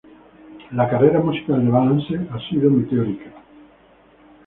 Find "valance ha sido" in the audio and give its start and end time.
1.69-2.71